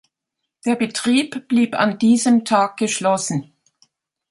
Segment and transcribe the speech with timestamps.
[0.65, 3.53] Der Betrieb blieb an diesem Tag geschlossen.